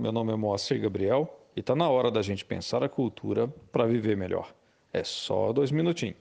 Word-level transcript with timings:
meu 0.00 0.10
nome 0.10 0.32
é 0.32 0.36
Moacir 0.36 0.80
Gabriel 0.80 1.32
e 1.54 1.60
está 1.60 1.76
na 1.76 1.88
hora 1.88 2.10
da 2.10 2.20
gente 2.22 2.44
pensar 2.44 2.82
a 2.82 2.88
cultura 2.88 3.46
para 3.70 3.86
viver 3.86 4.16
melhor. 4.16 4.52
É 4.92 5.04
só 5.04 5.52
dois 5.52 5.70
minutinhos. 5.70 6.16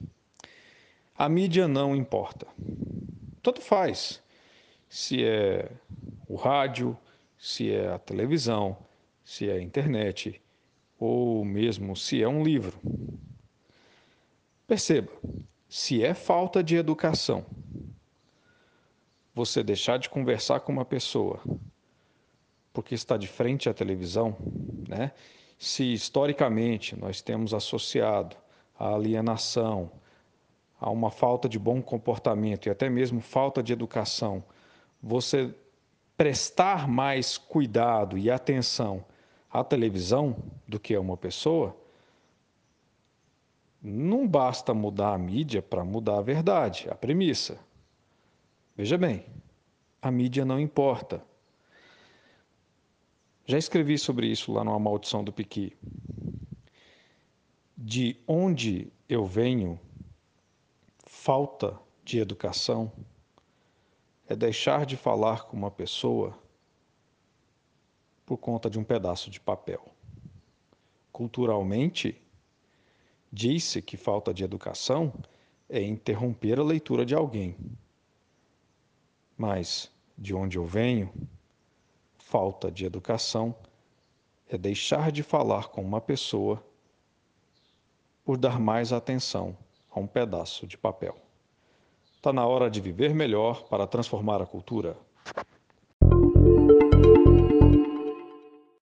A 1.17 1.27
mídia 1.27 1.67
não 1.67 1.95
importa. 1.95 2.45
Tanto 3.41 3.59
faz 3.59 4.21
se 4.87 5.25
é 5.25 5.67
o 6.27 6.35
rádio, 6.35 6.95
se 7.35 7.73
é 7.73 7.93
a 7.93 7.97
televisão, 7.97 8.77
se 9.23 9.49
é 9.49 9.53
a 9.53 9.61
internet 9.61 10.39
ou 10.99 11.43
mesmo 11.43 11.95
se 11.95 12.21
é 12.21 12.27
um 12.27 12.43
livro. 12.43 12.77
Perceba, 14.67 15.11
se 15.67 16.03
é 16.03 16.13
falta 16.13 16.63
de 16.63 16.75
educação, 16.75 17.43
você 19.33 19.63
deixar 19.63 19.97
de 19.97 20.07
conversar 20.07 20.59
com 20.59 20.71
uma 20.71 20.85
pessoa 20.85 21.41
porque 22.73 22.95
está 22.95 23.15
de 23.15 23.27
frente 23.27 23.69
à 23.69 23.73
televisão, 23.73 24.35
né? 24.89 25.11
Se 25.57 25.93
historicamente 25.93 26.99
nós 26.99 27.21
temos 27.21 27.53
associado 27.53 28.35
a 28.77 28.95
alienação, 28.95 29.91
a 30.81 30.89
uma 30.89 31.11
falta 31.11 31.47
de 31.47 31.57
bom 31.57 31.81
comportamento 31.81 32.65
e 32.65 32.69
até 32.69 32.89
mesmo 32.89 33.21
falta 33.21 33.63
de 33.63 33.71
educação, 33.71 34.43
você 35.01 35.53
prestar 36.17 36.87
mais 36.87 37.37
cuidado 37.37 38.17
e 38.17 38.29
atenção 38.29 39.05
à 39.51 39.63
televisão 39.63 40.35
do 40.67 40.79
que 40.79 40.95
a 40.95 40.99
uma 40.99 41.15
pessoa, 41.15 41.77
não 43.81 44.27
basta 44.27 44.73
mudar 44.73 45.13
a 45.13 45.17
mídia 45.17 45.61
para 45.61 45.83
mudar 45.83 46.17
a 46.17 46.21
verdade, 46.21 46.87
a 46.89 46.95
premissa. 46.95 47.59
Veja 48.75 48.97
bem, 48.97 49.25
a 50.01 50.09
mídia 50.09 50.43
não 50.43 50.59
importa. 50.59 51.23
Já 53.45 53.57
escrevi 53.57 53.97
sobre 53.97 54.27
isso 54.27 54.53
lá 54.53 54.63
no 54.63 54.73
A 54.73 54.79
Maldição 54.79 55.21
do 55.21 55.33
Piqui. 55.33 55.75
De 57.77 58.15
onde 58.25 58.91
eu 59.09 59.25
venho, 59.25 59.77
falta 61.05 61.77
de 62.05 62.19
educação 62.19 62.89
é 64.29 64.35
deixar 64.35 64.85
de 64.85 64.95
falar 64.95 65.43
com 65.43 65.57
uma 65.57 65.69
pessoa 65.69 66.37
por 68.25 68.37
conta 68.37 68.69
de 68.69 68.79
um 68.79 68.83
pedaço 68.83 69.29
de 69.29 69.41
papel. 69.41 69.85
Culturalmente, 71.11 72.19
disse 73.29 73.81
que 73.81 73.97
falta 73.97 74.33
de 74.33 74.45
educação 74.45 75.13
é 75.67 75.81
interromper 75.81 76.59
a 76.59 76.63
leitura 76.63 77.05
de 77.05 77.13
alguém. 77.13 77.57
Mas, 79.37 79.91
de 80.17 80.33
onde 80.33 80.57
eu 80.57 80.65
venho, 80.65 81.11
falta 82.33 82.71
de 82.71 82.83
educação 82.83 83.53
é 84.49 84.57
deixar 84.57 85.11
de 85.11 85.21
falar 85.21 85.67
com 85.67 85.83
uma 85.83 86.01
pessoa 86.01 86.65
por 88.25 88.37
dar 88.37 88.59
mais 88.59 88.91
atenção 88.91 89.55
a 89.91 89.99
um 89.99 90.07
pedaço 90.07 90.65
de 90.65 90.75
papel. 90.75 91.15
Está 92.15 92.33
na 92.33 92.43
hora 92.47 92.71
de 92.71 92.81
viver 92.81 93.13
melhor 93.13 93.65
para 93.65 93.85
transformar 93.85 94.41
a 94.41 94.47
cultura. 94.47 94.97